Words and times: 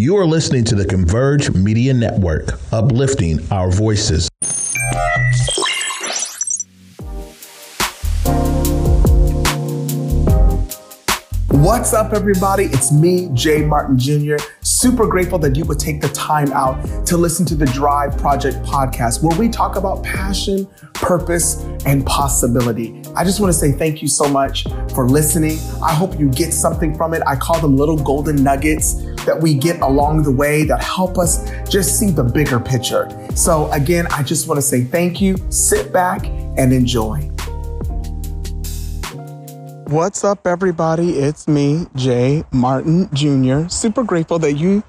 You 0.00 0.16
are 0.16 0.24
listening 0.24 0.64
to 0.64 0.74
the 0.74 0.86
Converge 0.86 1.50
Media 1.54 1.92
Network, 1.92 2.58
uplifting 2.72 3.38
our 3.52 3.70
voices. 3.70 4.30
What's 11.50 11.92
up, 11.92 12.14
everybody? 12.14 12.64
It's 12.64 12.90
me, 12.90 13.28
Jay 13.34 13.62
Martin 13.62 13.98
Jr. 13.98 14.36
Super 14.62 15.06
grateful 15.06 15.38
that 15.40 15.54
you 15.54 15.66
would 15.66 15.78
take 15.78 16.00
the 16.00 16.08
time 16.08 16.50
out 16.52 17.06
to 17.06 17.18
listen 17.18 17.44
to 17.44 17.54
the 17.54 17.66
Drive 17.66 18.16
Project 18.16 18.56
podcast, 18.62 19.22
where 19.22 19.38
we 19.38 19.50
talk 19.50 19.76
about 19.76 20.02
passion, 20.02 20.66
purpose, 20.94 21.62
and 21.84 22.06
possibility. 22.06 23.02
I 23.14 23.22
just 23.22 23.38
want 23.38 23.52
to 23.52 23.58
say 23.58 23.72
thank 23.72 24.00
you 24.00 24.08
so 24.08 24.26
much 24.28 24.64
for 24.94 25.06
listening. 25.06 25.58
I 25.82 25.92
hope 25.92 26.18
you 26.18 26.30
get 26.30 26.54
something 26.54 26.96
from 26.96 27.12
it. 27.12 27.22
I 27.26 27.36
call 27.36 27.60
them 27.60 27.76
little 27.76 27.98
golden 27.98 28.42
nuggets 28.42 28.94
that 29.26 29.40
we 29.40 29.54
get 29.54 29.80
along 29.80 30.22
the 30.22 30.30
way 30.32 30.64
that 30.64 30.82
help 30.82 31.18
us 31.18 31.50
just 31.68 31.98
see 31.98 32.10
the 32.10 32.24
bigger 32.24 32.60
picture. 32.60 33.08
So, 33.34 33.70
again, 33.72 34.06
I 34.10 34.22
just 34.22 34.48
want 34.48 34.58
to 34.58 34.62
say 34.62 34.84
thank 34.84 35.20
you. 35.20 35.36
Sit 35.50 35.92
back 35.92 36.26
and 36.26 36.72
enjoy. 36.72 37.30
What's 39.86 40.22
up, 40.22 40.46
everybody? 40.46 41.18
It's 41.18 41.48
me, 41.48 41.86
Jay 41.96 42.44
Martin 42.52 43.08
Jr. 43.12 43.68
Super 43.68 44.04
grateful 44.04 44.38
that 44.38 44.52
you 44.52 44.84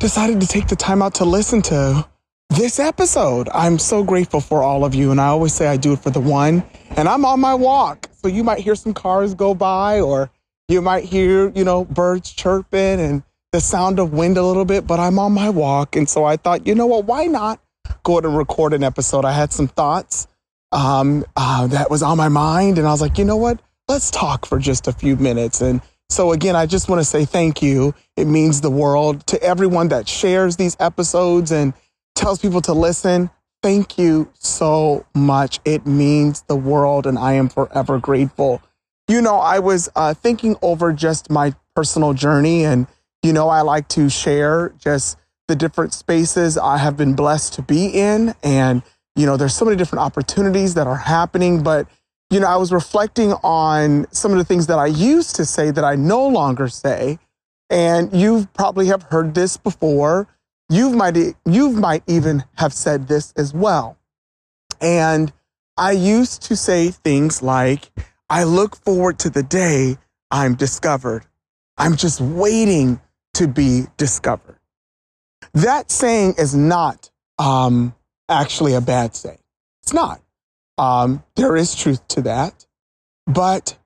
decided 0.00 0.40
to 0.42 0.46
take 0.46 0.68
the 0.68 0.76
time 0.76 1.00
out 1.00 1.14
to 1.14 1.24
listen 1.24 1.62
to 1.62 2.06
this 2.50 2.78
episode. 2.78 3.48
I'm 3.54 3.78
so 3.78 4.04
grateful 4.04 4.40
for 4.40 4.62
all 4.62 4.84
of 4.84 4.94
you. 4.94 5.10
And 5.10 5.20
I 5.20 5.28
always 5.28 5.54
say 5.54 5.66
I 5.66 5.78
do 5.78 5.94
it 5.94 6.00
for 6.00 6.10
the 6.10 6.20
one. 6.20 6.62
And 6.90 7.08
I'm 7.08 7.24
on 7.24 7.40
my 7.40 7.54
walk. 7.54 8.10
So 8.20 8.28
you 8.28 8.44
might 8.44 8.60
hear 8.60 8.74
some 8.74 8.92
cars 8.92 9.34
go 9.34 9.54
by, 9.54 10.00
or 10.00 10.30
you 10.68 10.82
might 10.82 11.04
hear, 11.04 11.50
you 11.50 11.64
know, 11.64 11.84
birds 11.86 12.30
chirping 12.30 13.00
and 13.00 13.22
the 13.54 13.60
sound 13.60 13.98
of 13.98 14.12
wind 14.12 14.36
a 14.36 14.42
little 14.42 14.64
bit, 14.64 14.86
but 14.86 14.98
I'm 14.98 15.18
on 15.18 15.32
my 15.32 15.48
walk. 15.48 15.96
And 15.96 16.08
so 16.08 16.24
I 16.24 16.36
thought, 16.36 16.66
you 16.66 16.74
know 16.74 16.86
what? 16.86 17.04
Why 17.04 17.26
not 17.26 17.60
go 18.02 18.18
and 18.18 18.36
record 18.36 18.74
an 18.74 18.82
episode? 18.82 19.24
I 19.24 19.32
had 19.32 19.52
some 19.52 19.68
thoughts 19.68 20.26
um, 20.72 21.24
uh, 21.36 21.68
that 21.68 21.90
was 21.90 22.02
on 22.02 22.16
my 22.18 22.28
mind. 22.28 22.78
And 22.78 22.86
I 22.86 22.90
was 22.90 23.00
like, 23.00 23.16
you 23.16 23.24
know 23.24 23.36
what? 23.36 23.60
let's 23.88 24.10
talk 24.10 24.46
for 24.46 24.58
just 24.58 24.88
a 24.88 24.92
few 24.92 25.16
minutes. 25.16 25.60
And 25.60 25.80
so, 26.08 26.32
again, 26.32 26.56
I 26.56 26.66
just 26.66 26.88
want 26.88 27.00
to 27.00 27.04
say 27.04 27.24
thank 27.24 27.62
you. 27.62 27.94
It 28.16 28.26
means 28.26 28.60
the 28.60 28.70
world 28.70 29.26
to 29.28 29.42
everyone 29.42 29.88
that 29.88 30.08
shares 30.08 30.56
these 30.56 30.76
episodes 30.80 31.50
and 31.50 31.74
tells 32.14 32.38
people 32.38 32.60
to 32.62 32.72
listen. 32.72 33.30
Thank 33.62 33.98
you 33.98 34.30
so 34.34 35.06
much. 35.14 35.60
It 35.64 35.86
means 35.86 36.42
the 36.42 36.56
world, 36.56 37.06
and 37.06 37.18
I 37.18 37.34
am 37.34 37.48
forever 37.48 37.98
grateful. 37.98 38.62
You 39.08 39.20
know, 39.20 39.36
I 39.36 39.58
was 39.58 39.88
uh, 39.96 40.14
thinking 40.14 40.56
over 40.62 40.92
just 40.92 41.30
my 41.30 41.54
personal 41.74 42.12
journey, 42.12 42.64
and, 42.64 42.86
you 43.24 43.32
know, 43.32 43.48
I 43.48 43.62
like 43.62 43.88
to 43.88 44.10
share 44.10 44.74
just 44.78 45.16
the 45.48 45.56
different 45.56 45.94
spaces 45.94 46.58
I 46.58 46.76
have 46.76 46.96
been 46.96 47.14
blessed 47.14 47.54
to 47.54 47.62
be 47.62 47.86
in. 47.86 48.34
And, 48.42 48.82
you 49.16 49.24
know, 49.24 49.38
there's 49.38 49.54
so 49.54 49.64
many 49.64 49.78
different 49.78 50.04
opportunities 50.04 50.74
that 50.74 50.86
are 50.86 50.96
happening, 50.96 51.62
but 51.62 51.88
you 52.30 52.40
know, 52.40 52.46
I 52.46 52.56
was 52.56 52.72
reflecting 52.72 53.32
on 53.42 54.06
some 54.10 54.32
of 54.32 54.38
the 54.38 54.44
things 54.44 54.66
that 54.66 54.78
I 54.78 54.86
used 54.86 55.36
to 55.36 55.44
say 55.44 55.70
that 55.70 55.84
I 55.84 55.94
no 55.94 56.26
longer 56.26 56.68
say. 56.68 57.18
And 57.70 58.12
you 58.12 58.46
probably 58.54 58.86
have 58.88 59.04
heard 59.04 59.34
this 59.34 59.56
before. 59.56 60.28
You 60.68 60.90
might, 60.90 61.16
you 61.46 61.70
might 61.70 62.02
even 62.06 62.44
have 62.56 62.72
said 62.72 63.08
this 63.08 63.32
as 63.36 63.54
well. 63.54 63.96
And 64.80 65.32
I 65.76 65.92
used 65.92 66.42
to 66.42 66.56
say 66.56 66.90
things 66.90 67.42
like, 67.42 67.90
I 68.28 68.44
look 68.44 68.76
forward 68.76 69.18
to 69.20 69.30
the 69.30 69.42
day 69.42 69.96
I'm 70.30 70.56
discovered. 70.56 71.24
I'm 71.78 71.96
just 71.96 72.20
waiting 72.20 73.00
to 73.34 73.48
be 73.48 73.84
discovered. 73.96 74.58
That 75.52 75.90
saying 75.90 76.34
is 76.38 76.54
not 76.54 77.10
um, 77.38 77.94
actually 78.28 78.74
a 78.74 78.80
bad 78.80 79.14
saying. 79.14 79.38
It's 79.82 79.92
not. 79.92 80.20
Um, 80.78 81.22
there 81.36 81.56
is 81.56 81.74
truth 81.74 82.06
to 82.08 82.22
that. 82.22 82.66
But 83.26 83.78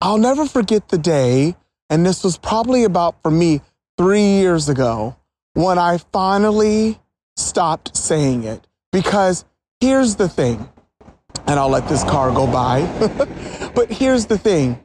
I'll 0.00 0.18
never 0.18 0.46
forget 0.46 0.88
the 0.88 0.98
day, 0.98 1.56
and 1.88 2.06
this 2.06 2.22
was 2.22 2.38
probably 2.38 2.84
about 2.84 3.22
for 3.22 3.30
me 3.30 3.60
three 3.98 4.38
years 4.38 4.68
ago, 4.68 5.16
when 5.54 5.78
I 5.78 5.98
finally 6.12 6.98
stopped 7.36 7.96
saying 7.96 8.44
it. 8.44 8.66
Because 8.92 9.44
here's 9.80 10.16
the 10.16 10.28
thing, 10.28 10.68
and 11.46 11.58
I'll 11.58 11.68
let 11.68 11.88
this 11.88 12.02
car 12.04 12.30
go 12.30 12.46
by. 12.46 12.82
but 13.74 13.90
here's 13.90 14.26
the 14.26 14.38
thing 14.38 14.82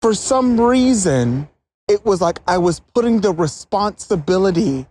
for 0.00 0.14
some 0.14 0.60
reason, 0.60 1.48
it 1.88 2.04
was 2.04 2.20
like 2.20 2.38
I 2.46 2.58
was 2.58 2.80
putting 2.80 3.20
the 3.20 3.32
responsibility 3.32 4.86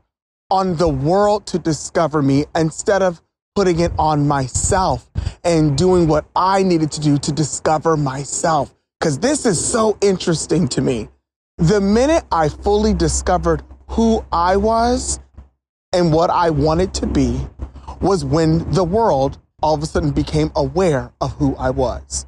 on 0.50 0.76
the 0.78 0.90
world 0.90 1.46
to 1.48 1.60
discover 1.60 2.22
me 2.22 2.46
instead 2.56 3.02
of 3.02 3.22
putting 3.56 3.80
it 3.80 3.92
on 4.00 4.28
myself 4.28 5.10
and 5.44 5.78
doing 5.78 6.08
what 6.08 6.26
I 6.36 6.64
needed 6.64 6.92
to 6.94 7.02
do 7.02 7.18
to 7.20 7.32
discover 7.32 7.96
myself. 7.98 8.74
Because 9.00 9.20
this 9.20 9.46
is 9.46 9.64
so 9.64 9.98
interesting 10.02 10.68
to 10.70 10.82
me. 10.82 11.10
The 11.58 11.82
minute 11.82 12.24
I 12.32 12.50
fully 12.50 12.94
discovered 12.94 13.64
who 13.90 14.26
I 14.32 14.58
was 14.58 15.20
and 15.94 16.12
what 16.12 16.30
I 16.30 16.50
wanted 16.50 16.94
to 16.96 17.08
be 17.08 17.40
was 18.02 18.26
when 18.26 18.70
the 18.72 18.84
world 18.84 19.40
all 19.62 19.74
of 19.74 19.84
a 19.84 19.86
sudden 19.86 20.12
became 20.12 20.52
aware 20.56 21.12
of 21.20 21.34
who 21.34 21.56
I 21.56 21.72
was. 21.72 22.26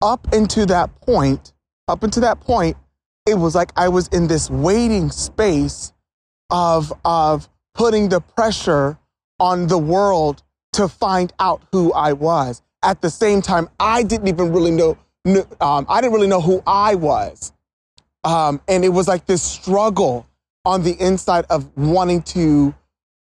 Up 0.00 0.32
until 0.32 0.66
that 0.66 1.00
point, 1.00 1.52
up 1.88 2.02
until 2.02 2.22
that 2.22 2.40
point, 2.40 2.76
it 3.28 3.38
was 3.38 3.54
like 3.54 3.72
I 3.76 3.88
was 3.88 4.08
in 4.08 4.26
this 4.26 4.50
waiting 4.50 5.10
space 5.10 5.92
of, 6.50 6.92
of 7.04 7.48
putting 7.74 8.08
the 8.08 8.20
pressure 8.20 8.98
on 9.38 9.66
the 9.66 9.78
world 9.78 10.42
to 10.72 10.88
find 10.88 11.32
out 11.38 11.62
who 11.70 11.92
I 11.92 12.14
was. 12.14 12.62
At 12.82 13.02
the 13.02 13.10
same 13.10 13.42
time, 13.42 13.68
I 13.78 14.02
didn't 14.02 14.28
even 14.28 14.52
really 14.52 14.70
know, 14.70 14.96
um, 15.60 15.86
I 15.88 16.00
didn't 16.00 16.14
really 16.14 16.26
know 16.26 16.40
who 16.40 16.62
I 16.66 16.94
was. 16.94 17.52
Um, 18.24 18.60
and 18.66 18.84
it 18.84 18.88
was 18.88 19.08
like 19.08 19.26
this 19.26 19.42
struggle 19.42 20.26
on 20.64 20.82
the 20.82 20.96
inside 21.00 21.44
of 21.50 21.76
wanting 21.76 22.22
to 22.22 22.74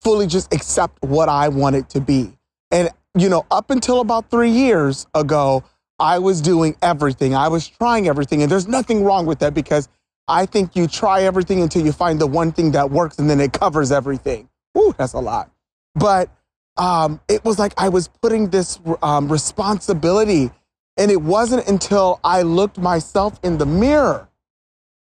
fully 0.03 0.27
just 0.27 0.53
accept 0.53 1.03
what 1.03 1.29
I 1.29 1.49
wanted 1.49 1.89
to 1.91 2.01
be. 2.01 2.37
And, 2.71 2.91
you 3.17 3.29
know, 3.29 3.45
up 3.51 3.71
until 3.71 4.01
about 4.01 4.31
three 4.31 4.51
years 4.51 5.07
ago, 5.15 5.65
I 5.99 6.19
was 6.19 6.41
doing 6.41 6.77
everything. 6.83 7.35
I 7.35 7.49
was 7.49 7.67
trying 7.67 8.09
everything. 8.09 8.43
And 8.43 8.51
there's 8.51 8.69
nothing 8.69 9.05
wrong 9.05 9.27
with 9.27 9.39
that 9.41 9.55
because 9.55 9.89
I 10.29 10.47
think 10.47 10.77
you 10.77 10.87
try 10.87 11.23
everything 11.23 11.63
until 11.63 11.85
you 11.85 11.93
find 11.93 12.21
the 12.21 12.27
one 12.27 12.53
thing 12.53 12.73
that 12.73 12.91
works 12.91 13.19
and 13.19 13.31
then 13.31 13.41
it 13.41 13.53
covers 13.53 13.93
everything. 13.93 14.49
Ooh, 14.77 14.95
that's 14.99 15.15
a 15.15 15.21
lot. 15.21 15.51
But 15.95 16.31
um, 16.77 17.21
it 17.29 17.45
was 17.45 17.59
like 17.59 17.73
I 17.79 17.89
was 17.89 18.09
putting 18.09 18.51
this 18.51 18.79
um, 19.03 19.31
responsibility. 19.31 20.51
And 20.99 21.11
it 21.11 21.21
wasn't 21.21 21.69
until 21.69 22.21
I 22.25 22.43
looked 22.43 22.79
myself 22.79 23.39
in 23.43 23.59
the 23.59 23.67
mirror 23.67 24.29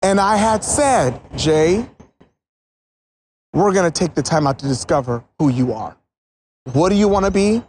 and 0.01 0.19
I 0.19 0.37
had 0.37 0.63
said, 0.63 1.19
Jay, 1.35 1.87
we're 3.53 3.73
going 3.73 3.91
to 3.91 3.99
take 3.99 4.13
the 4.13 4.21
time 4.21 4.45
out 4.45 4.59
to 4.59 4.67
discover 4.67 5.23
who 5.39 5.49
you 5.49 5.73
are. 5.73 5.95
What 6.73 6.89
do 6.89 6.95
you 6.95 7.07
want 7.07 7.25
to 7.25 7.31
be? 7.31 7.63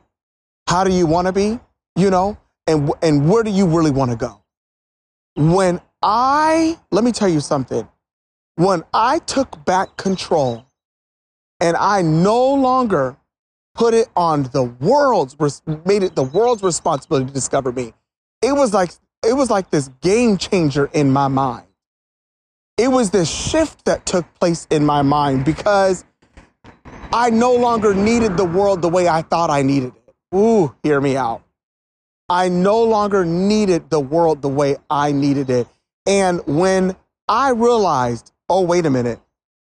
How 0.67 0.85
do 0.85 0.93
you 0.93 1.07
want 1.07 1.29
to 1.29 1.33
be? 1.33 1.61
You 1.95 2.11
know, 2.11 2.37
and, 2.67 2.91
and 3.03 3.29
where 3.31 3.43
do 3.43 3.51
you 3.51 3.67
really 3.67 3.91
want 3.91 4.11
to 4.11 4.17
go? 4.17 4.43
When 5.37 5.81
I, 6.03 6.79
let 6.91 7.05
me 7.05 7.13
tell 7.13 7.29
you 7.29 7.41
something, 7.41 7.89
when 8.57 8.83
I 8.93 9.19
took 9.21 9.65
back 9.65 9.97
control 9.97 10.67
and 11.61 11.77
I 11.77 12.03
no 12.03 12.55
longer 12.55 13.17
put 13.75 13.95
it 13.95 14.09
on 14.17 14.45
the 14.45 14.65
world's, 14.65 15.37
made 15.85 16.03
it 16.03 16.17
the 16.17 16.23
world's 16.23 16.63
responsibility 16.63 17.27
to 17.27 17.33
discover 17.33 17.73
me, 17.73 17.93
it 18.43 18.53
was 18.53 18.73
like, 18.73 18.91
it 19.27 19.35
was 19.35 19.51
like 19.51 19.71
this 19.71 19.89
game 20.01 20.39
changer 20.39 20.87
in 20.93 21.13
my 21.13 21.29
mind. 21.29 21.67
It 22.79 22.89
was 22.89 23.11
this 23.11 23.31
shift 23.31 23.85
that 23.87 24.05
took 24.05 24.27
place 24.35 24.67
in 24.71 24.85
my 24.85 25.03
mind 25.03 25.45
because 25.45 26.05
I 27.13 27.31
no 27.31 27.55
longer 27.55 27.95
needed 27.95 28.37
the 28.37 28.45
world 28.45 28.83
the 28.83 28.89
way 28.89 29.09
I 29.09 29.23
thought 29.23 29.51
I 29.51 29.63
needed 29.63 29.95
it. 29.95 30.15
Ooh, 30.35 30.75
hear 30.83 31.01
me 31.01 31.17
out. 31.17 31.43
I 32.29 32.49
no 32.49 32.83
longer 32.83 33.25
needed 33.25 33.91
the 33.91 34.01
world 34.01 34.43
the 34.43 34.49
way 34.49 34.77
I 34.91 35.13
needed 35.13 35.49
it. 35.51 35.69
And 36.07 36.41
when 36.47 36.97
I 37.29 37.51
realized, 37.51 38.33
oh, 38.49 38.63
wait 38.63 38.87
a 38.87 38.91
minute, 38.91 39.21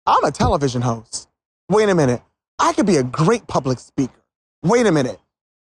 I'm 0.06 0.24
a 0.24 0.32
television 0.32 0.82
host. 0.82 1.28
Wait 1.70 1.90
a 1.90 1.96
minute, 1.96 2.22
I 2.60 2.74
could 2.74 2.86
be 2.86 2.98
a 2.98 3.04
great 3.04 3.48
public 3.48 3.80
speaker. 3.80 4.14
Wait 4.64 4.86
a 4.86 4.92
minute, 4.92 5.20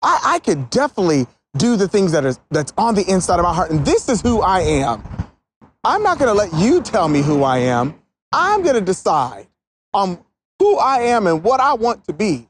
I, 0.02 0.20
I 0.24 0.38
could 0.38 0.70
definitely 0.70 1.26
do 1.56 1.76
the 1.76 1.88
things 1.88 2.12
that 2.12 2.24
is 2.24 2.38
that's 2.50 2.72
on 2.78 2.94
the 2.94 3.04
inside 3.08 3.38
of 3.38 3.44
my 3.44 3.52
heart, 3.52 3.70
and 3.70 3.84
this 3.84 4.08
is 4.08 4.20
who 4.20 4.40
I 4.40 4.60
am. 4.60 5.02
I'm 5.84 6.02
not 6.02 6.18
going 6.18 6.28
to 6.28 6.34
let 6.34 6.52
you 6.54 6.80
tell 6.80 7.08
me 7.08 7.22
who 7.22 7.42
I 7.42 7.58
am. 7.58 8.00
I'm 8.32 8.62
going 8.62 8.74
to 8.74 8.80
decide 8.80 9.46
on 9.92 10.22
who 10.58 10.76
I 10.78 10.98
am 11.02 11.26
and 11.26 11.42
what 11.42 11.60
I 11.60 11.74
want 11.74 12.04
to 12.04 12.12
be. 12.12 12.48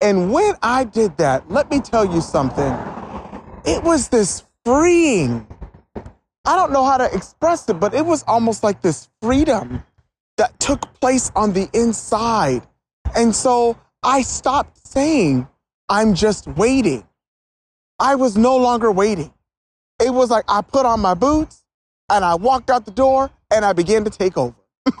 And 0.00 0.32
when 0.32 0.54
I 0.62 0.84
did 0.84 1.16
that, 1.18 1.50
let 1.50 1.70
me 1.70 1.80
tell 1.80 2.04
you 2.04 2.20
something. 2.20 2.72
It 3.64 3.82
was 3.82 4.08
this 4.08 4.44
freeing 4.64 5.46
I 6.46 6.56
don't 6.56 6.72
know 6.72 6.84
how 6.84 6.96
to 6.96 7.14
express 7.14 7.68
it, 7.68 7.78
but 7.78 7.94
it 7.94 8.04
was 8.04 8.24
almost 8.26 8.64
like 8.64 8.80
this 8.80 9.08
freedom 9.20 9.84
that 10.38 10.58
took 10.58 10.80
place 11.00 11.30
on 11.36 11.52
the 11.52 11.68
inside. 11.74 12.66
And 13.14 13.34
so 13.34 13.78
I 14.02 14.22
stopped 14.22 14.78
saying, 14.86 15.46
I'm 15.88 16.14
just 16.14 16.46
waiting. 16.46 17.06
I 17.98 18.14
was 18.14 18.36
no 18.36 18.56
longer 18.56 18.90
waiting. 18.90 19.32
It 20.02 20.12
was 20.12 20.30
like 20.30 20.44
I 20.48 20.62
put 20.62 20.86
on 20.86 21.00
my 21.00 21.14
boots 21.14 21.62
and 22.10 22.24
I 22.24 22.36
walked 22.36 22.70
out 22.70 22.86
the 22.86 22.90
door 22.90 23.30
and 23.52 23.64
I 23.64 23.74
began 23.74 24.04
to 24.04 24.10
take 24.10 24.38
over. 24.38 24.56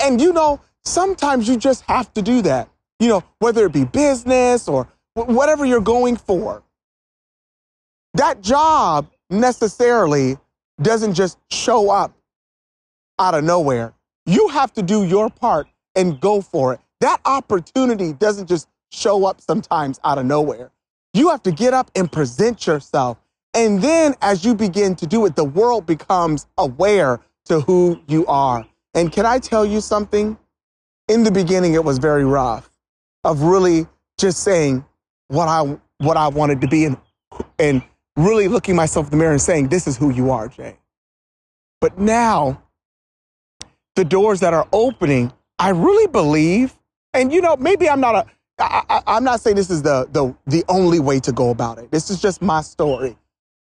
and 0.00 0.20
you 0.20 0.32
know, 0.32 0.60
sometimes 0.84 1.48
you 1.48 1.56
just 1.56 1.82
have 1.84 2.12
to 2.14 2.22
do 2.22 2.42
that, 2.42 2.68
you 2.98 3.08
know, 3.08 3.22
whether 3.38 3.66
it 3.66 3.72
be 3.72 3.84
business 3.84 4.68
or 4.68 4.88
whatever 5.14 5.64
you're 5.64 5.80
going 5.80 6.16
for. 6.16 6.64
That 8.18 8.40
job 8.40 9.08
necessarily 9.30 10.38
doesn't 10.82 11.14
just 11.14 11.38
show 11.52 11.88
up 11.88 12.12
out 13.20 13.34
of 13.34 13.44
nowhere. 13.44 13.94
You 14.26 14.48
have 14.48 14.72
to 14.72 14.82
do 14.82 15.04
your 15.04 15.30
part 15.30 15.68
and 15.94 16.18
go 16.18 16.40
for 16.40 16.74
it. 16.74 16.80
That 17.00 17.20
opportunity 17.24 18.12
doesn't 18.12 18.48
just 18.48 18.66
show 18.90 19.24
up 19.24 19.40
sometimes 19.40 20.00
out 20.02 20.18
of 20.18 20.26
nowhere. 20.26 20.72
You 21.14 21.28
have 21.28 21.44
to 21.44 21.52
get 21.52 21.74
up 21.74 21.92
and 21.94 22.10
present 22.10 22.66
yourself. 22.66 23.18
And 23.54 23.80
then 23.80 24.16
as 24.20 24.44
you 24.44 24.56
begin 24.56 24.96
to 24.96 25.06
do 25.06 25.24
it, 25.24 25.36
the 25.36 25.44
world 25.44 25.86
becomes 25.86 26.48
aware 26.58 27.20
to 27.44 27.60
who 27.60 28.00
you 28.08 28.26
are. 28.26 28.66
And 28.94 29.12
can 29.12 29.26
I 29.26 29.38
tell 29.38 29.64
you 29.64 29.80
something? 29.80 30.36
In 31.06 31.22
the 31.22 31.30
beginning, 31.30 31.74
it 31.74 31.84
was 31.84 31.98
very 31.98 32.24
rough 32.24 32.68
of 33.22 33.42
really 33.42 33.86
just 34.18 34.40
saying 34.42 34.84
what 35.28 35.46
I 35.46 35.78
what 35.98 36.16
I 36.16 36.26
wanted 36.26 36.60
to 36.62 36.66
be 36.66 36.84
and 36.84 36.96
and 37.60 37.82
really 38.18 38.48
looking 38.48 38.76
myself 38.76 39.06
in 39.06 39.10
the 39.12 39.16
mirror 39.16 39.32
and 39.32 39.40
saying, 39.42 39.68
This 39.68 39.86
is 39.86 39.96
who 39.96 40.10
you 40.10 40.30
are, 40.30 40.48
Jay. 40.48 40.76
But 41.80 41.98
now 41.98 42.62
the 43.96 44.04
doors 44.04 44.40
that 44.40 44.54
are 44.54 44.68
opening, 44.72 45.32
I 45.58 45.70
really 45.70 46.06
believe, 46.06 46.76
and 47.14 47.32
you 47.32 47.40
know, 47.40 47.56
maybe 47.56 47.88
I'm 47.88 48.00
not 48.00 48.14
a 48.14 48.26
I, 48.60 48.82
I, 48.88 49.02
I'm 49.06 49.24
not 49.24 49.40
saying 49.40 49.56
this 49.56 49.70
is 49.70 49.82
the, 49.82 50.08
the 50.10 50.34
the 50.46 50.64
only 50.68 51.00
way 51.00 51.20
to 51.20 51.32
go 51.32 51.50
about 51.50 51.78
it. 51.78 51.90
This 51.90 52.10
is 52.10 52.20
just 52.20 52.42
my 52.42 52.60
story. 52.60 53.16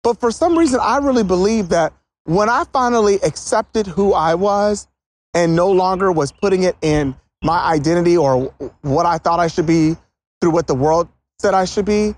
But 0.03 0.21
for 0.21 0.31
some 0.31 0.57
reason, 0.57 0.81
I 0.83 0.99
really 0.99 1.25
believe 1.25 1.71
that 1.71 1.93
when 2.25 2.49
I 2.49 2.65
finally 2.73 3.17
accepted 3.25 3.87
who 3.87 4.13
I 4.13 4.35
was 4.35 4.87
and 5.35 5.57
no 5.57 5.71
longer 5.71 6.13
was 6.13 6.33
putting 6.33 6.63
it 6.63 6.77
in 6.83 7.17
my 7.43 7.65
identity 7.65 8.17
or 8.17 8.55
what 8.83 9.07
I 9.07 9.19
thought 9.19 9.41
I 9.41 9.49
should 9.49 9.67
be 9.67 9.97
through 10.41 10.53
what 10.53 10.67
the 10.67 10.75
world 10.75 11.09
said 11.41 11.55
I 11.55 11.65
should 11.65 11.85
be, 11.85 12.15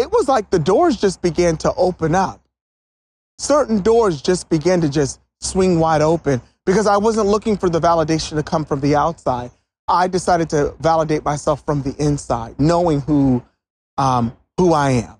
it 0.00 0.10
was 0.10 0.28
like 0.28 0.48
the 0.48 0.58
doors 0.58 0.96
just 0.96 1.20
began 1.20 1.58
to 1.58 1.74
open 1.74 2.14
up. 2.14 2.40
Certain 3.38 3.80
doors 3.82 4.22
just 4.22 4.48
began 4.48 4.80
to 4.80 4.88
just 4.88 5.20
swing 5.40 5.78
wide 5.78 6.00
open 6.00 6.40
because 6.64 6.86
I 6.86 6.96
wasn't 6.96 7.26
looking 7.26 7.56
for 7.58 7.68
the 7.68 7.80
validation 7.80 8.36
to 8.36 8.42
come 8.42 8.64
from 8.64 8.80
the 8.80 8.96
outside. 8.96 9.50
I 9.88 10.08
decided 10.08 10.48
to 10.50 10.74
validate 10.80 11.24
myself 11.24 11.64
from 11.66 11.82
the 11.82 11.94
inside, 11.98 12.58
knowing 12.58 13.00
who 13.00 13.42
um, 13.98 14.34
who 14.56 14.72
I 14.72 14.90
am. 14.90 15.16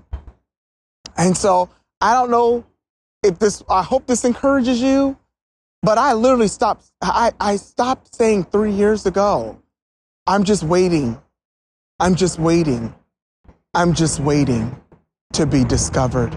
And 1.19 1.37
so 1.37 1.69
I 2.01 2.15
don't 2.15 2.31
know 2.31 2.65
if 3.23 3.39
this. 3.39 3.63
I 3.69 3.83
hope 3.83 4.07
this 4.07 4.25
encourages 4.25 4.81
you, 4.81 5.19
but 5.83 5.99
I 5.99 6.15
literally 6.15 6.49
stopped. 6.49 6.91
I, 7.03 7.33
I 7.39 7.57
stopped 7.57 8.15
saying 8.15 8.45
three 8.45 8.73
years 8.73 9.05
ago. 9.05 9.61
I'm 10.27 10.45
just 10.45 10.63
waiting. 10.63 11.21
I'm 11.99 12.15
just 12.15 12.39
waiting. 12.39 12.95
I'm 13.73 13.95
just 13.95 14.19
waiting 14.19 14.75
to 15.33 15.47
be 15.47 15.63
discovered. 15.63 16.37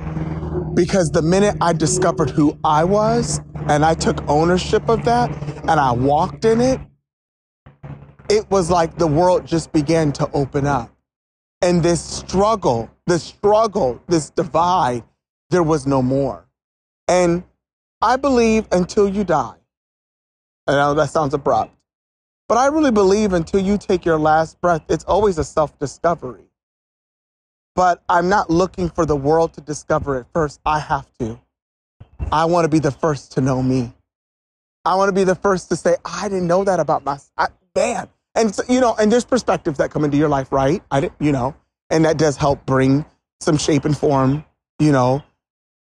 Because 0.75 1.09
the 1.09 1.23
minute 1.23 1.55
I 1.61 1.73
discovered 1.73 2.29
who 2.29 2.59
I 2.63 2.83
was 2.83 3.41
and 3.69 3.83
I 3.83 3.95
took 3.95 4.21
ownership 4.29 4.87
of 4.87 5.03
that 5.05 5.31
and 5.61 5.71
I 5.71 5.93
walked 5.93 6.45
in 6.45 6.61
it, 6.61 6.79
it 8.29 8.47
was 8.51 8.69
like 8.69 8.99
the 8.99 9.07
world 9.07 9.47
just 9.47 9.71
began 9.71 10.11
to 10.13 10.29
open 10.33 10.67
up. 10.67 10.95
And 11.63 11.81
this 11.81 12.03
struggle, 12.03 12.91
this 13.07 13.23
struggle, 13.23 13.99
this 14.07 14.29
divide, 14.29 15.03
there 15.49 15.63
was 15.63 15.87
no 15.87 16.03
more. 16.03 16.47
And 17.07 17.43
I 17.99 18.15
believe 18.17 18.67
until 18.71 19.09
you 19.09 19.23
die, 19.23 19.57
I 20.67 20.73
know 20.73 20.93
that 20.93 21.09
sounds 21.09 21.33
abrupt, 21.33 21.75
but 22.47 22.59
I 22.59 22.67
really 22.67 22.91
believe 22.91 23.33
until 23.33 23.59
you 23.59 23.79
take 23.79 24.05
your 24.05 24.19
last 24.19 24.61
breath, 24.61 24.83
it's 24.87 25.05
always 25.05 25.39
a 25.39 25.43
self 25.43 25.79
discovery. 25.79 26.45
But 27.75 28.03
I'm 28.07 28.29
not 28.29 28.49
looking 28.49 28.89
for 28.89 29.05
the 29.05 29.15
world 29.15 29.53
to 29.53 29.61
discover 29.61 30.17
it 30.19 30.27
first. 30.33 30.59
I 30.65 30.79
have 30.79 31.07
to. 31.19 31.39
I 32.31 32.45
want 32.45 32.65
to 32.65 32.69
be 32.69 32.79
the 32.79 32.91
first 32.91 33.33
to 33.33 33.41
know 33.41 33.61
me. 33.61 33.93
I 34.85 34.95
want 34.95 35.09
to 35.09 35.13
be 35.13 35.23
the 35.23 35.35
first 35.35 35.69
to 35.69 35.75
say, 35.75 35.95
I 36.03 36.29
didn't 36.29 36.47
know 36.47 36.63
that 36.63 36.79
about 36.79 37.03
myself. 37.03 37.49
Man. 37.75 38.09
And, 38.35 38.53
so, 38.53 38.63
you 38.67 38.79
know, 38.79 38.95
and 38.95 39.11
there's 39.11 39.25
perspectives 39.25 39.77
that 39.77 39.91
come 39.91 40.03
into 40.03 40.17
your 40.17 40.29
life, 40.29 40.51
right? 40.51 40.83
I 40.91 40.99
didn't, 40.99 41.15
you 41.19 41.31
know, 41.31 41.55
and 41.89 42.05
that 42.05 42.17
does 42.17 42.37
help 42.37 42.65
bring 42.65 43.05
some 43.39 43.57
shape 43.57 43.85
and 43.85 43.97
form, 43.97 44.43
you 44.79 44.91
know, 44.91 45.23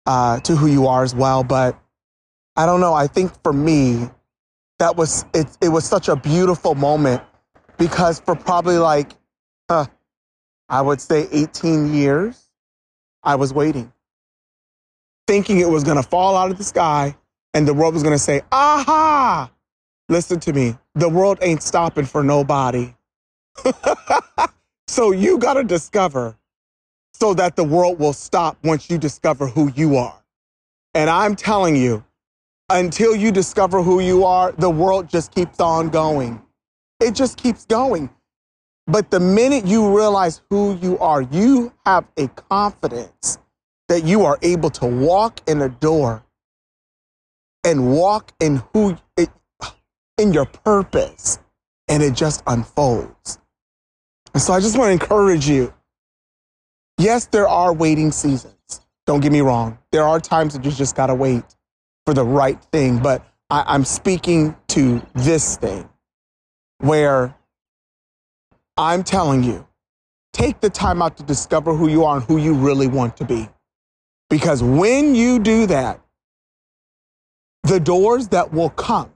uh, 0.06 0.40
to 0.40 0.56
who 0.56 0.66
you 0.66 0.86
are 0.86 1.02
as 1.02 1.14
well. 1.14 1.44
But 1.44 1.78
I 2.56 2.66
don't 2.66 2.80
know. 2.80 2.94
I 2.94 3.06
think 3.06 3.32
for 3.42 3.52
me, 3.52 4.08
that 4.78 4.96
was, 4.96 5.24
it, 5.34 5.46
it 5.60 5.68
was 5.68 5.84
such 5.84 6.08
a 6.08 6.16
beautiful 6.16 6.74
moment 6.74 7.22
because 7.78 8.20
for 8.20 8.34
probably 8.34 8.78
like, 8.78 9.12
uh, 9.68 9.86
I 10.68 10.82
would 10.82 11.00
say 11.00 11.28
18 11.30 11.94
years, 11.94 12.48
I 13.22 13.36
was 13.36 13.52
waiting, 13.52 13.92
thinking 15.26 15.60
it 15.60 15.68
was 15.68 15.84
going 15.84 15.96
to 15.96 16.02
fall 16.02 16.36
out 16.36 16.50
of 16.50 16.58
the 16.58 16.64
sky 16.64 17.16
and 17.54 17.66
the 17.66 17.74
world 17.74 17.94
was 17.94 18.02
going 18.02 18.14
to 18.14 18.18
say, 18.18 18.42
aha, 18.52 19.50
listen 20.08 20.40
to 20.40 20.52
me. 20.52 20.76
The 20.94 21.08
world 21.08 21.38
ain't 21.40 21.62
stopping 21.62 22.04
for 22.04 22.22
nobody. 22.22 22.94
so 24.88 25.12
you 25.12 25.38
got 25.38 25.54
to 25.54 25.64
discover 25.64 26.36
so 27.14 27.32
that 27.34 27.56
the 27.56 27.64
world 27.64 27.98
will 27.98 28.12
stop 28.12 28.58
once 28.62 28.90
you 28.90 28.98
discover 28.98 29.46
who 29.46 29.70
you 29.74 29.96
are. 29.96 30.22
And 30.94 31.08
I'm 31.08 31.34
telling 31.34 31.76
you, 31.76 32.04
until 32.68 33.14
you 33.14 33.30
discover 33.30 33.82
who 33.82 34.00
you 34.00 34.24
are, 34.24 34.52
the 34.52 34.70
world 34.70 35.08
just 35.08 35.34
keeps 35.34 35.60
on 35.60 35.88
going. 35.88 36.42
It 37.00 37.14
just 37.14 37.38
keeps 37.38 37.64
going. 37.64 38.10
But 38.86 39.10
the 39.10 39.20
minute 39.20 39.66
you 39.66 39.96
realize 39.96 40.42
who 40.50 40.76
you 40.76 40.98
are, 40.98 41.22
you 41.22 41.72
have 41.84 42.06
a 42.16 42.28
confidence 42.28 43.38
that 43.88 44.04
you 44.04 44.24
are 44.24 44.38
able 44.42 44.70
to 44.70 44.86
walk 44.86 45.40
in 45.48 45.62
a 45.62 45.68
door 45.68 46.24
and 47.64 47.92
walk 47.92 48.32
in 48.40 48.62
who 48.72 48.96
in 50.18 50.32
your 50.32 50.46
purpose 50.46 51.38
and 51.88 52.02
it 52.02 52.14
just 52.14 52.42
unfolds. 52.46 53.38
And 54.34 54.42
so 54.42 54.52
I 54.52 54.60
just 54.60 54.78
want 54.78 54.88
to 54.88 54.92
encourage 54.92 55.48
you. 55.48 55.72
Yes, 56.98 57.26
there 57.26 57.48
are 57.48 57.72
waiting 57.72 58.12
seasons. 58.12 58.80
Don't 59.06 59.20
get 59.20 59.32
me 59.32 59.40
wrong. 59.40 59.78
There 59.92 60.04
are 60.04 60.20
times 60.20 60.54
that 60.54 60.64
you 60.64 60.70
just 60.70 60.96
got 60.96 61.08
to 61.08 61.14
wait 61.14 61.44
for 62.06 62.14
the 62.14 62.24
right 62.24 62.60
thing. 62.72 62.98
But 62.98 63.24
I, 63.50 63.64
I'm 63.66 63.84
speaking 63.84 64.56
to 64.68 65.02
this 65.14 65.56
thing 65.56 65.88
where 66.78 67.35
I'm 68.76 69.02
telling 69.02 69.42
you, 69.42 69.66
take 70.32 70.60
the 70.60 70.70
time 70.70 71.00
out 71.00 71.16
to 71.16 71.22
discover 71.22 71.74
who 71.74 71.88
you 71.88 72.04
are 72.04 72.16
and 72.16 72.24
who 72.24 72.36
you 72.36 72.54
really 72.54 72.86
want 72.86 73.16
to 73.18 73.24
be. 73.24 73.48
Because 74.28 74.62
when 74.62 75.14
you 75.14 75.38
do 75.38 75.66
that, 75.66 76.00
the 77.62 77.80
doors 77.80 78.28
that 78.28 78.52
will 78.52 78.70
come, 78.70 79.12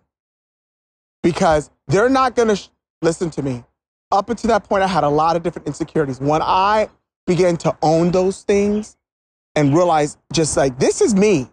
because 1.23 1.71
they're 1.88 2.09
not 2.09 2.35
going 2.35 2.49
to, 2.49 2.57
sh- 2.57 2.69
listen 3.02 3.31
to 3.31 3.43
me. 3.43 3.64
Up 4.12 4.31
until 4.31 4.49
that 4.49 4.64
point, 4.64 4.83
I 4.83 4.87
had 4.87 5.05
a 5.05 5.09
lot 5.09 5.37
of 5.37 5.43
different 5.43 5.69
insecurities. 5.69 6.21
When 6.21 6.43
I 6.43 6.88
began 7.26 7.57
to 7.59 7.76
own 7.83 8.11
those 8.11 8.43
things 8.43 8.97
and 9.55 9.75
realize 9.75 10.17
just 10.33 10.57
like, 10.57 10.79
this 10.79 11.00
is 11.00 11.14
me 11.14 11.50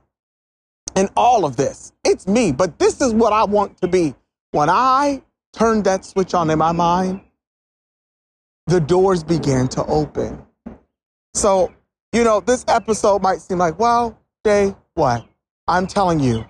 and 0.96 1.10
all 1.16 1.46
of 1.46 1.56
this, 1.56 1.94
it's 2.04 2.28
me, 2.28 2.52
but 2.52 2.80
this 2.80 3.02
is 3.02 3.14
what 3.14 3.34
I 3.34 3.44
want 3.44 3.80
to 3.82 3.88
be. 3.88 4.16
When 4.52 4.70
I 4.70 5.22
turned 5.54 5.84
that 5.84 6.06
switch 6.06 6.34
on 6.34 6.50
in 6.50 6.58
my 6.58 6.72
mind, 6.72 7.22
the 8.68 8.80
doors 8.80 9.24
began 9.24 9.68
to 9.70 9.84
open. 9.86 10.46
So, 11.34 11.74
you 12.14 12.24
know, 12.24 12.42
this 12.42 12.66
episode 12.68 13.22
might 13.22 13.40
seem 13.40 13.58
like, 13.58 13.80
well, 13.80 14.20
Jay, 14.46 14.76
what? 14.94 15.26
I'm 15.68 15.88
telling 15.88 16.20
you, 16.20 16.46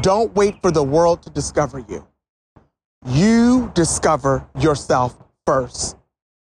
don't 0.00 0.34
wait 0.34 0.60
for 0.62 0.70
the 0.70 0.82
world 0.82 1.22
to 1.22 1.30
discover 1.30 1.78
you. 1.88 2.06
You 3.06 3.70
discover 3.74 4.48
yourself 4.58 5.16
first. 5.46 5.96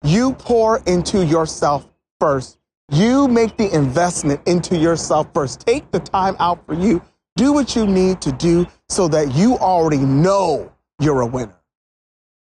You 0.02 0.32
pour 0.34 0.78
into 0.86 1.24
yourself 1.24 1.86
first. 2.20 2.58
You 2.90 3.28
make 3.28 3.56
the 3.56 3.74
investment 3.74 4.40
into 4.46 4.76
yourself 4.76 5.28
first. 5.34 5.60
Take 5.60 5.90
the 5.90 6.00
time 6.00 6.36
out 6.38 6.64
for 6.66 6.74
you. 6.74 7.02
Do 7.36 7.52
what 7.52 7.76
you 7.76 7.86
need 7.86 8.20
to 8.22 8.32
do 8.32 8.66
so 8.88 9.08
that 9.08 9.34
you 9.34 9.56
already 9.58 9.98
know 9.98 10.72
you're 10.98 11.20
a 11.20 11.26
winner. 11.26 11.57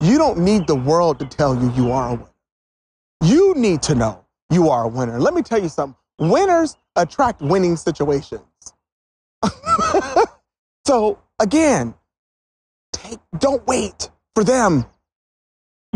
You 0.03 0.17
don't 0.17 0.39
need 0.39 0.67
the 0.67 0.75
world 0.75 1.19
to 1.19 1.25
tell 1.25 1.55
you 1.55 1.71
you 1.71 1.91
are 1.93 2.09
a 2.09 2.13
winner. 2.15 2.29
You 3.23 3.53
need 3.55 3.81
to 3.83 3.95
know 3.95 4.25
you 4.51 4.69
are 4.69 4.83
a 4.83 4.87
winner. 4.89 5.17
Let 5.17 5.33
me 5.33 5.41
tell 5.41 5.61
you 5.61 5.69
something 5.69 5.95
winners 6.19 6.75
attract 6.95 7.41
winning 7.41 7.77
situations. 7.77 8.41
so, 10.85 11.19
again, 11.39 11.93
take 12.91 13.19
don't 13.37 13.65
wait 13.65 14.09
for 14.35 14.43
them. 14.43 14.85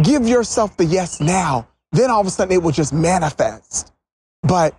Give 0.02 0.26
yourself 0.28 0.78
the 0.78 0.86
yes 0.86 1.20
now. 1.20 1.68
Then 1.92 2.10
all 2.10 2.22
of 2.22 2.28
a 2.28 2.30
sudden 2.30 2.54
it 2.54 2.64
will 2.64 2.72
just 2.72 2.94
manifest. 2.94 3.92
But 4.44 4.74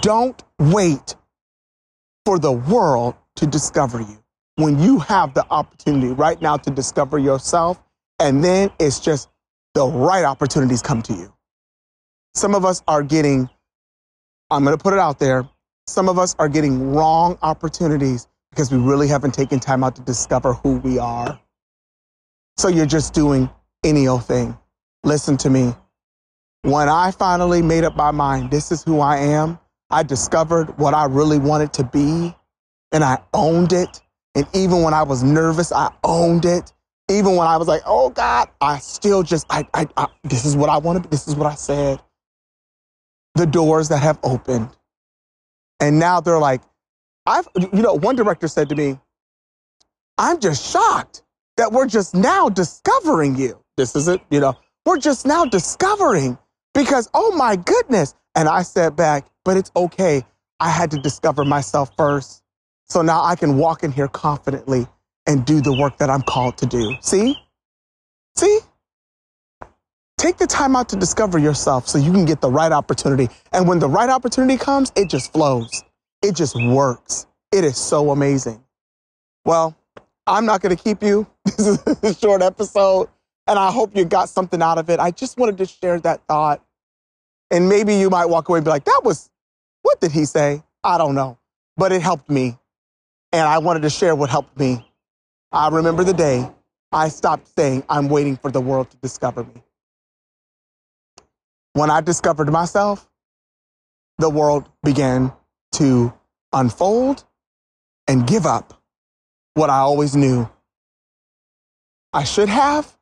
don't 0.00 0.42
wait 0.58 1.14
for 2.24 2.38
the 2.38 2.52
world 2.52 3.14
to 3.36 3.46
discover 3.46 4.00
you. 4.00 4.21
When 4.56 4.78
you 4.78 4.98
have 4.98 5.34
the 5.34 5.46
opportunity 5.50 6.12
right 6.12 6.40
now 6.40 6.56
to 6.58 6.70
discover 6.70 7.18
yourself, 7.18 7.82
and 8.18 8.44
then 8.44 8.70
it's 8.78 9.00
just 9.00 9.28
the 9.74 9.86
right 9.86 10.24
opportunities 10.24 10.82
come 10.82 11.02
to 11.02 11.14
you. 11.14 11.32
Some 12.34 12.54
of 12.54 12.64
us 12.64 12.82
are 12.86 13.02
getting, 13.02 13.48
I'm 14.50 14.64
going 14.64 14.76
to 14.76 14.82
put 14.82 14.92
it 14.92 14.98
out 14.98 15.18
there, 15.18 15.48
some 15.86 16.08
of 16.08 16.18
us 16.18 16.36
are 16.38 16.48
getting 16.48 16.92
wrong 16.92 17.38
opportunities 17.42 18.28
because 18.50 18.70
we 18.70 18.78
really 18.78 19.08
haven't 19.08 19.32
taken 19.32 19.58
time 19.58 19.82
out 19.82 19.96
to 19.96 20.02
discover 20.02 20.52
who 20.52 20.76
we 20.78 20.98
are. 20.98 21.40
So 22.58 22.68
you're 22.68 22.86
just 22.86 23.14
doing 23.14 23.50
any 23.82 24.06
old 24.06 24.24
thing. 24.26 24.56
Listen 25.04 25.36
to 25.38 25.50
me. 25.50 25.74
When 26.62 26.88
I 26.88 27.10
finally 27.10 27.62
made 27.62 27.84
up 27.84 27.96
my 27.96 28.10
mind, 28.12 28.50
this 28.50 28.70
is 28.70 28.84
who 28.84 29.00
I 29.00 29.16
am, 29.16 29.58
I 29.90 30.02
discovered 30.02 30.78
what 30.78 30.94
I 30.94 31.06
really 31.06 31.38
wanted 31.38 31.72
to 31.74 31.84
be 31.84 32.34
and 32.92 33.02
I 33.02 33.18
owned 33.34 33.72
it. 33.72 34.00
And 34.34 34.46
even 34.54 34.82
when 34.82 34.94
I 34.94 35.02
was 35.02 35.22
nervous, 35.22 35.72
I 35.72 35.92
owned 36.04 36.44
it. 36.44 36.72
Even 37.10 37.36
when 37.36 37.46
I 37.46 37.56
was 37.56 37.68
like, 37.68 37.82
oh 37.84 38.10
God, 38.10 38.48
I 38.60 38.78
still 38.78 39.22
just, 39.22 39.46
I, 39.50 39.66
I, 39.74 39.86
I 39.96 40.06
this 40.24 40.44
is 40.44 40.56
what 40.56 40.70
I 40.70 40.78
wanted. 40.78 41.10
This 41.10 41.28
is 41.28 41.34
what 41.34 41.46
I 41.46 41.54
said. 41.54 42.00
The 43.34 43.46
doors 43.46 43.88
that 43.90 43.98
have 43.98 44.18
opened. 44.22 44.70
And 45.80 45.98
now 45.98 46.20
they're 46.20 46.38
like, 46.38 46.62
I've, 47.26 47.48
you 47.56 47.82
know, 47.82 47.94
one 47.94 48.16
director 48.16 48.48
said 48.48 48.68
to 48.70 48.76
me, 48.76 48.98
I'm 50.18 50.40
just 50.40 50.70
shocked 50.70 51.22
that 51.56 51.72
we're 51.72 51.86
just 51.86 52.14
now 52.14 52.48
discovering 52.48 53.36
you. 53.36 53.62
This 53.76 53.96
is 53.96 54.08
it, 54.08 54.20
you 54.30 54.40
know, 54.40 54.54
we're 54.86 54.98
just 54.98 55.26
now 55.26 55.44
discovering 55.44 56.38
because, 56.74 57.08
oh 57.14 57.34
my 57.36 57.56
goodness. 57.56 58.14
And 58.34 58.48
I 58.48 58.62
said 58.62 58.96
back, 58.96 59.26
but 59.44 59.56
it's 59.56 59.70
okay. 59.76 60.24
I 60.60 60.70
had 60.70 60.90
to 60.92 60.98
discover 60.98 61.44
myself 61.44 61.90
first. 61.96 62.41
So 62.92 63.00
now 63.00 63.24
I 63.24 63.36
can 63.36 63.56
walk 63.56 63.84
in 63.84 63.90
here 63.90 64.06
confidently 64.06 64.86
and 65.26 65.46
do 65.46 65.62
the 65.62 65.74
work 65.74 65.96
that 65.96 66.10
I'm 66.10 66.20
called 66.20 66.58
to 66.58 66.66
do. 66.66 66.94
See? 67.00 67.34
See? 68.36 68.60
Take 70.18 70.36
the 70.36 70.46
time 70.46 70.76
out 70.76 70.90
to 70.90 70.96
discover 70.96 71.38
yourself 71.38 71.88
so 71.88 71.96
you 71.96 72.12
can 72.12 72.26
get 72.26 72.42
the 72.42 72.50
right 72.50 72.70
opportunity. 72.70 73.30
And 73.50 73.66
when 73.66 73.78
the 73.78 73.88
right 73.88 74.10
opportunity 74.10 74.58
comes, 74.58 74.92
it 74.94 75.08
just 75.08 75.32
flows. 75.32 75.82
It 76.20 76.36
just 76.36 76.54
works. 76.54 77.26
It 77.50 77.64
is 77.64 77.78
so 77.78 78.10
amazing. 78.10 78.62
Well, 79.46 79.74
I'm 80.26 80.44
not 80.44 80.60
going 80.60 80.76
to 80.76 80.82
keep 80.82 81.02
you. 81.02 81.26
This 81.56 81.66
is 81.66 82.02
a 82.02 82.14
short 82.14 82.42
episode, 82.42 83.08
and 83.46 83.58
I 83.58 83.70
hope 83.70 83.96
you 83.96 84.04
got 84.04 84.28
something 84.28 84.60
out 84.60 84.76
of 84.76 84.90
it. 84.90 85.00
I 85.00 85.12
just 85.12 85.38
wanted 85.38 85.56
to 85.58 85.64
share 85.64 85.98
that 86.00 86.26
thought. 86.28 86.62
And 87.50 87.70
maybe 87.70 87.94
you 87.94 88.10
might 88.10 88.26
walk 88.26 88.50
away 88.50 88.58
and 88.58 88.66
be 88.66 88.70
like, 88.70 88.84
that 88.84 89.00
was, 89.02 89.30
what 89.80 89.98
did 89.98 90.12
he 90.12 90.26
say? 90.26 90.62
I 90.84 90.98
don't 90.98 91.14
know. 91.14 91.38
But 91.78 91.92
it 91.92 92.02
helped 92.02 92.28
me. 92.28 92.58
And 93.32 93.48
I 93.48 93.58
wanted 93.58 93.82
to 93.82 93.90
share 93.90 94.14
what 94.14 94.30
helped 94.30 94.58
me. 94.58 94.86
I 95.50 95.68
remember 95.68 96.04
the 96.04 96.12
day 96.12 96.50
I 96.92 97.08
stopped 97.08 97.48
saying, 97.56 97.84
I'm 97.88 98.08
waiting 98.08 98.36
for 98.36 98.50
the 98.50 98.60
world 98.60 98.90
to 98.90 98.96
discover 98.98 99.44
me. 99.44 99.62
When 101.72 101.90
I 101.90 102.02
discovered 102.02 102.52
myself, 102.52 103.08
the 104.18 104.28
world 104.28 104.68
began 104.84 105.32
to 105.72 106.12
unfold 106.52 107.24
and 108.06 108.26
give 108.26 108.44
up 108.44 108.82
what 109.54 109.70
I 109.70 109.78
always 109.78 110.14
knew 110.14 110.48
I 112.12 112.24
should 112.24 112.50
have 112.50 112.98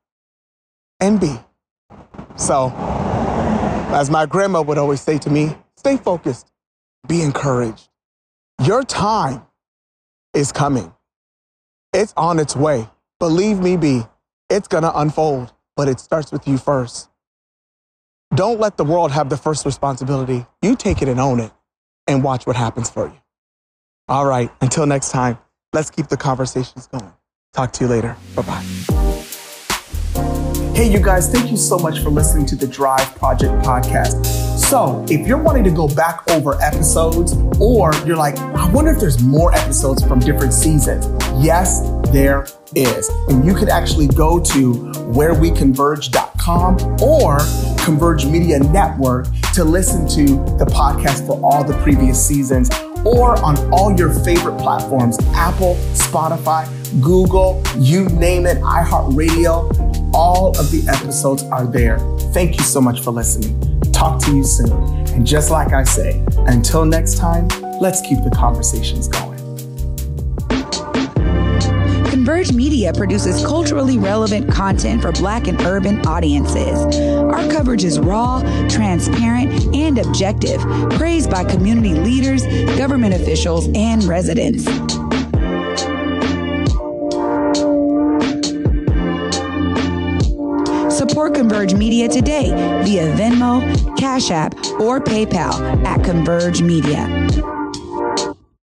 and 1.00 1.20
be. 1.20 1.36
So, 2.36 2.72
as 3.92 4.08
my 4.08 4.26
grandma 4.26 4.62
would 4.62 4.78
always 4.78 5.00
say 5.00 5.18
to 5.18 5.30
me, 5.30 5.56
stay 5.76 5.96
focused, 5.96 6.52
be 7.08 7.22
encouraged. 7.22 7.88
Your 8.62 8.84
time 8.84 9.42
is 10.34 10.52
coming. 10.52 10.92
It's 11.92 12.14
on 12.16 12.38
its 12.38 12.54
way. 12.54 12.88
Believe 13.18 13.58
me, 13.58 13.76
be. 13.76 14.02
It's 14.48 14.68
going 14.68 14.82
to 14.82 14.98
unfold, 14.98 15.52
but 15.76 15.88
it 15.88 16.00
starts 16.00 16.32
with 16.32 16.46
you 16.46 16.58
first. 16.58 17.08
Don't 18.34 18.60
let 18.60 18.76
the 18.76 18.84
world 18.84 19.10
have 19.10 19.28
the 19.28 19.36
first 19.36 19.66
responsibility. 19.66 20.46
You 20.62 20.76
take 20.76 21.02
it 21.02 21.08
and 21.08 21.18
own 21.18 21.40
it 21.40 21.52
and 22.06 22.22
watch 22.22 22.46
what 22.46 22.56
happens 22.56 22.88
for 22.88 23.06
you. 23.06 23.20
All 24.08 24.26
right, 24.26 24.50
until 24.60 24.86
next 24.86 25.10
time, 25.10 25.38
let's 25.72 25.90
keep 25.90 26.08
the 26.08 26.16
conversations 26.16 26.86
going. 26.86 27.12
Talk 27.52 27.72
to 27.74 27.84
you 27.84 27.90
later. 27.90 28.16
Bye 28.34 28.42
bye. 28.42 28.64
Hey, 30.74 30.90
you 30.90 31.00
guys, 31.00 31.30
thank 31.30 31.50
you 31.50 31.56
so 31.56 31.78
much 31.78 32.00
for 32.00 32.10
listening 32.10 32.46
to 32.46 32.56
the 32.56 32.66
Drive 32.66 33.14
Project 33.16 33.52
podcast. 33.64 34.39
So, 34.60 35.04
if 35.08 35.26
you're 35.26 35.42
wanting 35.42 35.64
to 35.64 35.70
go 35.70 35.88
back 35.88 36.30
over 36.30 36.60
episodes, 36.62 37.34
or 37.58 37.92
you're 38.06 38.16
like, 38.16 38.38
I 38.38 38.70
wonder 38.70 38.92
if 38.92 39.00
there's 39.00 39.20
more 39.20 39.52
episodes 39.54 40.04
from 40.04 40.20
different 40.20 40.52
seasons, 40.52 41.06
yes, 41.42 41.80
there 42.12 42.46
is. 42.76 43.08
And 43.28 43.44
you 43.44 43.54
could 43.54 43.68
actually 43.68 44.06
go 44.08 44.38
to 44.38 44.74
whereweconverge.com 45.12 47.02
or 47.02 47.38
Converge 47.84 48.26
Media 48.26 48.60
Network 48.60 49.26
to 49.54 49.64
listen 49.64 50.06
to 50.08 50.36
the 50.58 50.66
podcast 50.66 51.26
for 51.26 51.40
all 51.42 51.64
the 51.64 51.74
previous 51.82 52.24
seasons 52.24 52.70
or 53.04 53.42
on 53.42 53.56
all 53.72 53.96
your 53.96 54.12
favorite 54.22 54.58
platforms 54.58 55.18
Apple, 55.32 55.74
Spotify, 55.94 56.68
Google, 57.00 57.62
you 57.78 58.04
name 58.10 58.46
it, 58.46 58.58
iHeartRadio. 58.58 60.12
All 60.14 60.50
of 60.50 60.70
the 60.70 60.86
episodes 60.88 61.42
are 61.44 61.66
there. 61.66 61.98
Thank 62.32 62.56
you 62.58 62.62
so 62.62 62.80
much 62.80 63.00
for 63.00 63.10
listening. 63.10 63.69
Talk 64.00 64.18
to 64.24 64.34
you 64.34 64.44
soon. 64.44 64.72
And 65.08 65.26
just 65.26 65.50
like 65.50 65.74
I 65.74 65.84
say, 65.84 66.24
until 66.46 66.86
next 66.86 67.18
time, 67.18 67.48
let's 67.82 68.00
keep 68.00 68.16
the 68.24 68.30
conversations 68.34 69.08
going. 69.08 69.38
Converge 72.08 72.50
Media 72.50 72.94
produces 72.94 73.44
culturally 73.44 73.98
relevant 73.98 74.50
content 74.50 75.02
for 75.02 75.12
Black 75.12 75.48
and 75.48 75.60
urban 75.60 76.00
audiences. 76.06 76.78
Our 76.96 77.46
coverage 77.50 77.84
is 77.84 78.00
raw, 78.00 78.40
transparent, 78.70 79.52
and 79.76 79.98
objective, 79.98 80.62
praised 80.92 81.30
by 81.30 81.44
community 81.44 81.92
leaders, 81.92 82.46
government 82.78 83.12
officials, 83.12 83.68
and 83.74 84.02
residents. 84.04 84.64
Support 91.00 91.34
Converge 91.34 91.72
Media 91.74 92.08
today 92.08 92.50
via 92.84 93.10
Venmo, 93.16 93.60
Cash 94.00 94.30
App, 94.30 94.54
or 94.80 94.98
PayPal 94.98 95.84
at 95.84 96.02
Converge 96.02 96.62
Media. 96.62 97.59